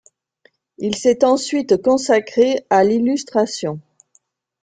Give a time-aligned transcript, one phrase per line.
[0.79, 3.79] Il s'est ensuite consacré à l'illustration.